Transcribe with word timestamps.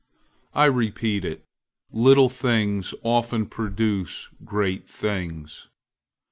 I 0.55 0.65
repeat 0.65 1.23
it, 1.23 1.43
little 1.91 2.27
things 2.27 2.95
often 3.03 3.45
produce 3.45 4.29
great 4.43 4.89
things. 4.89 5.67